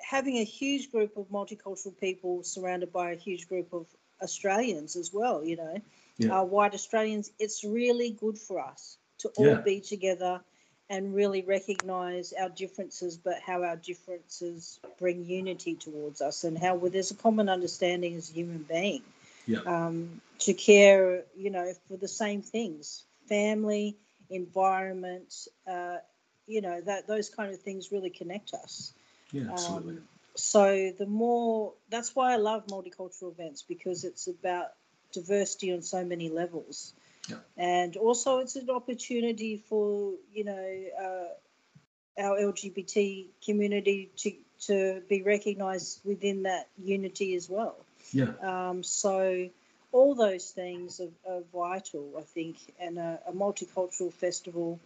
[0.09, 3.87] having a huge group of multicultural people surrounded by a huge group of
[4.23, 5.81] Australians as well, you know,
[6.19, 6.41] Yeah.
[6.41, 9.61] uh, white Australians, it's really good for us to all Yeah.
[9.63, 10.41] be together
[10.89, 16.75] and really recognize our differences, but how our differences bring unity towards us and how
[16.75, 19.03] well, there's a common understanding as a human being
[19.47, 19.61] Yeah.
[19.67, 23.97] um, to care, you know, for the same things family,
[24.31, 25.99] environment, uh,
[26.47, 28.93] you know, that those kind of things really connect us.
[29.33, 29.95] Yeah, absolutely.
[29.95, 30.03] Um,
[30.35, 34.73] so the more that's why I love multicultural events because it's about
[35.13, 36.93] diversity on so many levels,
[37.29, 37.37] Yeah.
[37.57, 44.33] and also it's an opportunity for you know uh, our LGBT community to
[44.67, 47.77] to be recognised within that unity as well.
[48.13, 49.49] yeah, Um, so
[49.93, 54.79] all those things are, are vital, I think, and a, a multicultural festival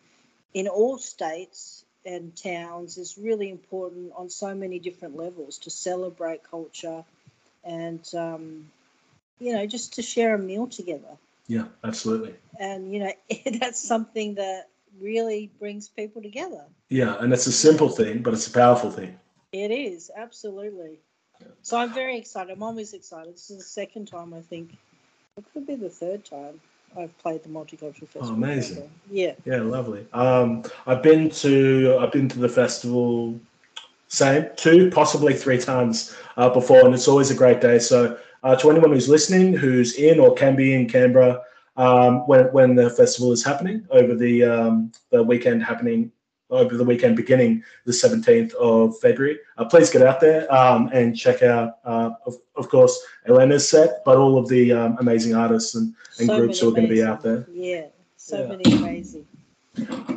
[0.55, 6.43] in all states and towns is really important on so many different levels to celebrate
[6.49, 7.05] culture
[7.65, 8.71] and um,
[9.39, 11.17] you know just to share a meal together.
[11.47, 12.35] Yeah, absolutely.
[12.59, 13.13] and you know
[13.61, 14.69] that's something that
[15.01, 16.65] really brings people together.
[16.89, 19.19] Yeah, and it's a simple thing, but it's a powerful thing.
[19.53, 20.99] it is absolutely.
[21.63, 22.53] So i'm very excited.
[22.53, 23.35] I'm always excited.
[23.35, 24.77] This is the second time i think.
[25.37, 26.61] It could be the third time
[26.99, 28.91] i've played the multicultural festival Oh, amazing.
[29.11, 30.07] yeah Yeah, lovely.
[30.13, 33.39] Um, I've been to I've been to the festival,
[34.09, 37.79] same two, possibly three times uh, before, and it's always a great day.
[37.79, 41.43] So, uh, to anyone who's listening, who's in or can be in Canberra
[41.77, 46.13] um, when when the festival is happening over the um, the weekend happening
[46.51, 51.17] over the weekend beginning the 17th of February, uh, please get out there um, and
[51.17, 55.75] check out, uh, of, of course, Elena's set, but all of the um, amazing artists
[55.75, 57.47] and, and So groups who are going to be out there.
[57.51, 58.47] yeah so Yeah.
[58.49, 59.27] many amazing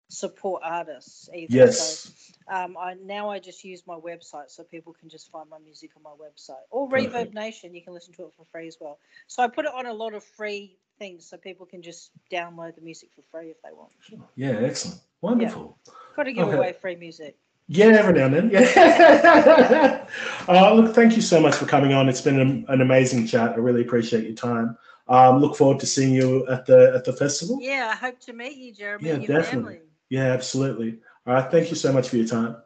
[0.09, 1.55] support artists either.
[1.55, 2.11] Yes.
[2.47, 5.59] So um, I now I just use my website so people can just find my
[5.59, 7.13] music on my website or Perfect.
[7.13, 7.73] Reverb Nation.
[7.73, 8.97] You can listen to it for free as well.
[9.27, 12.75] So I put it on a lot of free things so people can just download
[12.75, 13.91] the music for free if they want.
[14.35, 14.99] Yeah, excellent.
[15.21, 15.77] Wonderful.
[16.15, 16.57] Got to give Okay.
[16.57, 17.37] away free music.
[17.67, 18.49] Yeah, every now and then.
[18.49, 20.05] Yeah.
[20.47, 22.09] uh, look, thank you so much for coming on.
[22.09, 23.51] It's been an, an amazing chat.
[23.51, 24.75] I really appreciate your time.
[25.07, 27.59] Um, look forward to seeing you at the at the festival.
[27.61, 29.73] Yeah, I hope to meet you, Jeremy, Yeah, your definitely.
[29.73, 29.88] family.
[30.09, 30.99] Yeah, absolutely.
[31.27, 31.51] All right.
[31.51, 32.57] Thank you so much for your time.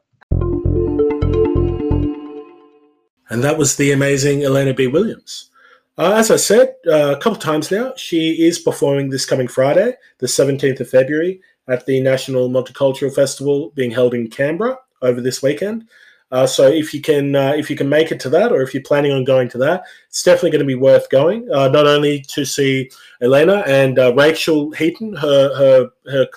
[3.30, 4.88] And that was the amazing Elena B.
[4.88, 5.50] Williams.
[5.98, 9.94] Uh, as I said uh, a couple times now, she is performing this coming Friday,
[10.20, 15.44] the 17th of February, at the National Multicultural Festival being held in Canberra over this
[15.44, 15.88] weekend.
[16.32, 18.74] Uh, so if you can uh, if you can make it to that, or if
[18.74, 21.48] you're planning on going to that, it's definitely going to be worth going.
[21.52, 22.90] Uh, not only to see
[23.22, 26.28] Elena and uh, Rachel Heaton, her her her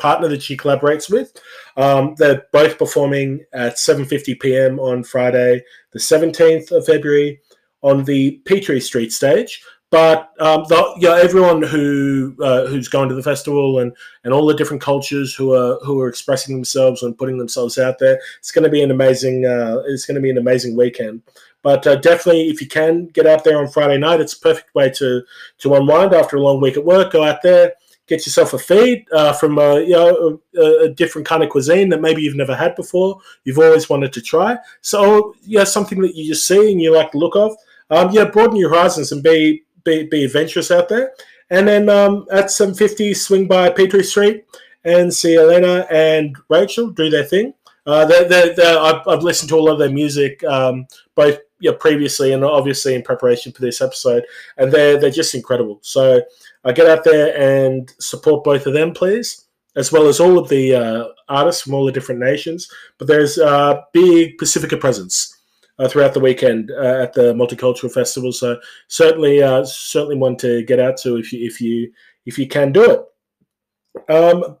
[0.00, 1.32] partner that she collaborates with.
[1.76, 4.80] Um, they're both performing at 7:50 p.m.
[4.80, 7.40] on Friday, the 17th of February,
[7.82, 9.62] on the Petrie Street stage.
[9.90, 14.54] But um, the, everyone who uh, who's going to the festival and, and all the
[14.54, 18.62] different cultures who are who are expressing themselves and putting themselves out there, it's going
[18.62, 21.22] to be an amazing uh, it's going to be an amazing weekend.
[21.62, 24.72] But uh, definitely, if you can get out there on Friday night, it's a perfect
[24.76, 25.22] way to
[25.58, 27.12] to unwind after a long week at work.
[27.12, 27.74] Go out there,
[28.10, 31.88] get yourself a feed uh, from a, you know, a, a different kind of cuisine
[31.88, 33.20] that maybe you've never had before.
[33.44, 34.58] You've always wanted to try.
[34.80, 37.56] So yeah, something that you just see and you like the look of.
[37.88, 41.12] Um, yeah, broaden your horizons and be be, be adventurous out there.
[41.48, 44.44] And then um, at 7.50, swing by Petrie Street
[44.84, 47.54] and see Elena and Rachel do their thing.
[47.86, 51.38] Uh, they're, they're, they're, I've, I've listened to a lot of their music, um, both
[51.78, 54.24] previously and obviously in preparation for this episode,
[54.56, 55.78] and they're they're just incredible.
[55.82, 56.22] So
[56.64, 59.46] uh, get out there and support both of them, please,
[59.76, 62.70] as well as all of the uh, artists from all the different nations.
[62.98, 65.38] But there's a big Pacifica presence
[65.78, 68.32] uh, throughout the weekend uh, at the Multicultural Festival.
[68.32, 71.92] So certainly, uh, certainly one to get out to if you if you
[72.26, 74.12] if you can do it.
[74.12, 74.56] Um,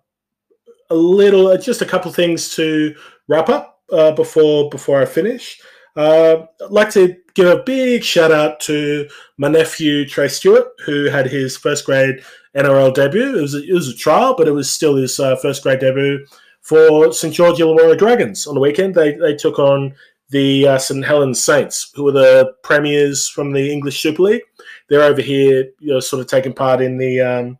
[0.88, 2.96] a little, just a couple things to
[3.28, 3.82] wrap up
[4.16, 5.60] before before I finish.
[5.96, 11.06] Uh, I'd like to give a big shout out to my nephew Trey Stewart, who
[11.06, 12.22] had his first grade
[12.56, 13.38] NRL debut.
[13.38, 15.80] It was a, it was a trial, but it was still his uh, first grade
[15.80, 16.26] debut
[16.60, 18.94] for St George Illawarra Dragons on the weekend.
[18.94, 19.94] They they took on
[20.30, 24.42] the uh, St Helens Saints, who were the premiers from the English Super League.
[24.88, 27.58] They're over here, you know, sort of taking part in the um,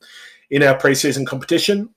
[0.50, 1.92] in our preseason competition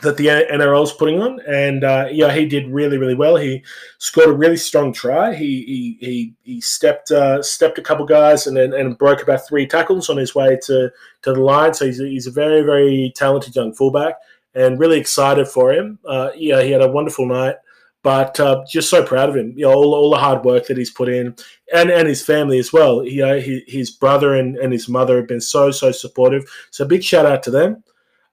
[0.00, 3.36] that the NRL is putting on, and uh, yeah, he did really, really well.
[3.36, 3.62] He
[3.98, 5.34] scored a really strong try.
[5.34, 5.62] He
[6.00, 10.08] he he, he stepped uh, stepped a couple guys and and broke about three tackles
[10.08, 10.90] on his way to
[11.22, 11.74] to the line.
[11.74, 14.14] So he's a, he's a very very talented young fullback,
[14.54, 15.98] and really excited for him.
[16.08, 17.56] Uh, yeah, he had a wonderful night,
[18.02, 19.52] but uh, just so proud of him.
[19.56, 21.36] You know, all, all the hard work that he's put in,
[21.74, 23.00] and and his family as well.
[23.00, 26.44] He, uh, he his brother and, and his mother have been so so supportive.
[26.70, 27.84] So big shout out to them.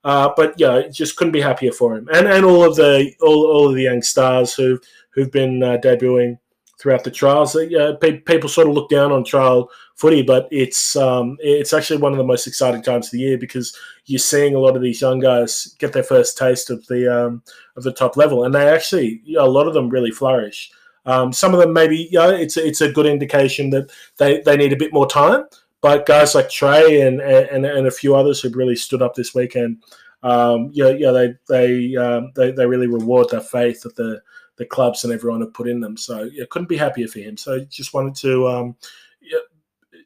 [0.04, 3.46] Uh, but yeah, just couldn't be happier for him, and and all of the all,
[3.46, 4.80] all of the young stars who
[5.12, 6.38] who've been uh, debuting
[6.80, 7.56] throughout the trials.
[7.56, 12.00] Uh, pe- people sort of look down on trial footy, but it's um, it's actually
[12.00, 14.82] one of the most exciting times of the year because you're seeing a lot of
[14.82, 17.44] these young guys get their first taste of the um,
[17.76, 20.72] of the top level, and they actually a lot of them really flourish.
[21.06, 24.74] Um, some of them maybe know, it's it's a good indication that they, they need
[24.74, 25.46] a bit more time.
[25.82, 29.34] But guys like Trey and, and, and a few others who've really stood up this
[29.34, 29.84] weekend,
[30.24, 34.22] um, yeah, yeah, they they, um, they they really reward that faith that the
[34.58, 35.96] the clubs and everyone have put in them.
[35.96, 37.38] So yeah, couldn't be happier for him.
[37.38, 38.76] So just wanted to um,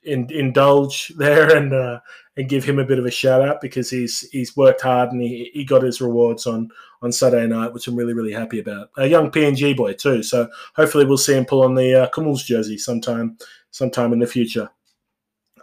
[0.05, 1.99] in, indulge there and uh,
[2.35, 5.21] and give him a bit of a shout out because he's he's worked hard and
[5.21, 6.69] he, he got his rewards on
[7.01, 8.89] on Saturday night, which I'm really really happy about.
[8.97, 12.77] A young PNG boy too, so hopefully we'll see him pull on the uh, jersey
[12.77, 13.37] sometime
[13.71, 14.69] sometime in the future.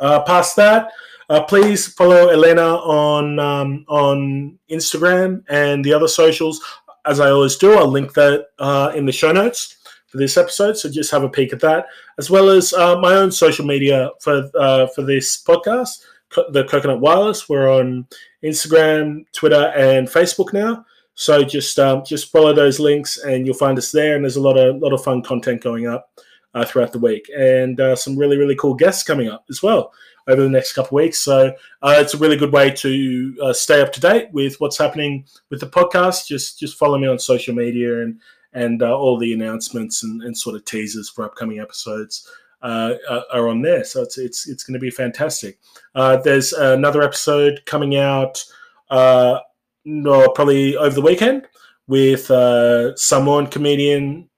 [0.00, 0.90] Uh, past that,
[1.30, 6.60] uh, please follow Elena on um, on Instagram and the other socials.
[7.06, 9.76] As I always do, I'll link that uh, in the show notes
[10.08, 10.76] for this episode.
[10.76, 11.86] So just have a peek at that,
[12.18, 16.02] as well as uh, my own social media for uh, for this podcast,
[16.50, 17.48] the Coconut Wireless.
[17.48, 18.08] We're on
[18.42, 20.84] Instagram, Twitter, and Facebook now.
[21.14, 24.16] So just um, just follow those links, and you'll find us there.
[24.16, 26.10] And there's a lot of lot of fun content going up
[26.54, 29.92] uh, throughout the week, and uh, some really really cool guests coming up as well
[30.28, 31.18] over the next couple of weeks.
[31.18, 34.78] So uh, it's a really good way to uh, stay up to date with what's
[34.78, 36.26] happening with the podcast.
[36.26, 38.20] Just just follow me on social media and
[38.52, 42.28] and uh, all the announcements and, and, sort of teasers for upcoming episodes.
[42.62, 42.96] Uh,
[43.32, 45.58] are on there, so it's it's it's going to be fantastic.
[45.94, 48.44] there's another episode coming out,
[48.90, 51.46] no, probably over the weekend
[51.90, 52.92] with uh,
[53.50, 54.28] comedian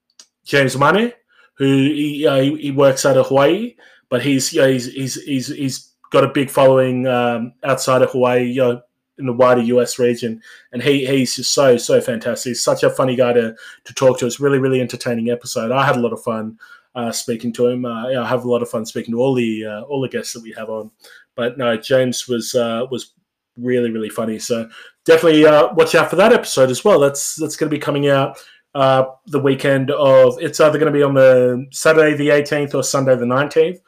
[0.45, 1.13] James Mane,
[1.55, 3.75] who he, he, he, works out of Hawaii,
[4.09, 8.11] but he's, you know, he's, he's, he's, he's got a big following um, outside of
[8.11, 8.83] Hawaii, you know,
[9.19, 10.41] in the wider US region.
[10.73, 12.51] And he, he's just so, so fantastic.
[12.51, 14.27] He's such a funny guy to, to talk to.
[14.27, 15.71] It's really, really entertaining episode.
[15.71, 16.59] I had a lot of fun
[16.95, 17.85] uh, speaking to him.
[17.85, 20.33] Uh, I have a lot of fun speaking to all the, uh, all the guests
[20.33, 20.91] that we have on.
[21.35, 23.13] But no, James was, uh, was
[23.57, 24.39] really, really funny.
[24.39, 24.69] So
[25.05, 26.99] definitely uh, watch out for that episode as well.
[26.99, 28.39] That's, that's going to be coming out
[28.75, 32.83] uh, the weekend of it's either going to be on the Saturday the 18th or
[32.83, 33.79] Sunday the 19th.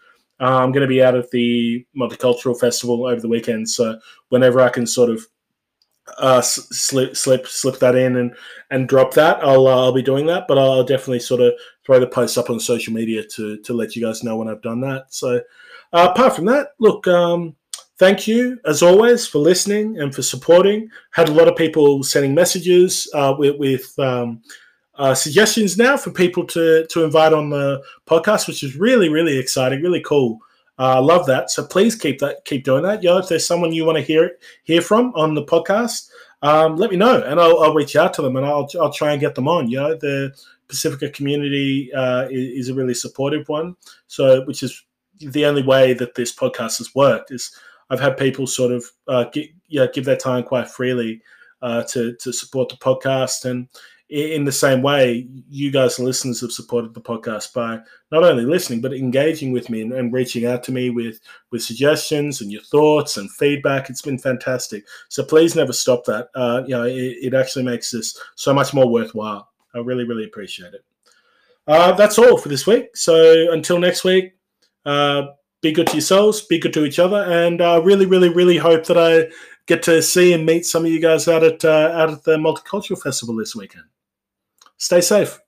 [0.40, 4.60] Uh, I'm going to be out at the Multicultural Festival over the weekend, so whenever
[4.60, 5.26] I can sort of
[6.18, 8.34] uh, slip slip slip that in and
[8.70, 10.46] and drop that, I'll uh, I'll be doing that.
[10.48, 11.54] But I'll definitely sort of
[11.86, 14.62] throw the post up on social media to to let you guys know when I've
[14.62, 15.14] done that.
[15.14, 15.40] So
[15.92, 17.06] uh, apart from that, look.
[17.06, 17.56] Um,
[17.96, 20.88] thank you as always for listening and for supporting.
[21.12, 24.42] Had a lot of people sending messages uh, with, with um,
[24.96, 29.38] uh, suggestions now for people to to invite on the podcast, which is really really
[29.38, 30.38] exciting, really cool.
[30.76, 31.50] I uh, love that.
[31.50, 33.02] So please keep that keep doing that.
[33.02, 36.10] Yo, if there's someone you want to hear it hear from on the podcast,
[36.42, 39.12] um, let me know and I'll, I'll, reach out to them and I'll I'll try
[39.12, 39.68] and get them on.
[39.68, 40.34] You know, the
[40.68, 43.76] Pacifica community uh, is, is, a really supportive one.
[44.08, 44.82] So which is
[45.18, 47.54] the only way that this podcast has worked is
[47.90, 51.22] I've had people sort of uh, get, yeah, give their time quite freely
[51.62, 53.68] uh, to to support the podcast and
[54.10, 57.80] in the same way, you guys, listeners, have supported the podcast by
[58.12, 61.62] not only listening but engaging with me and, and, reaching out to me with with
[61.62, 63.88] suggestions and your thoughts and feedback.
[63.88, 64.86] It's been fantastic.
[65.08, 66.28] So please never stop that.
[66.34, 69.48] Uh, you know, it, it, actually makes this so much more worthwhile.
[69.74, 70.84] I really, really appreciate it.
[71.66, 72.94] Uh, that's all for this week.
[72.96, 74.34] So until next week,
[74.84, 75.28] uh,
[75.62, 78.58] be good to yourselves, be good to each other, and I uh, really, really, really
[78.58, 79.32] hope that I
[79.66, 82.36] get to see and meet some of you guys out at uh, out at the
[82.36, 83.84] Multicultural Festival this weekend.
[84.84, 85.40] Stay safe.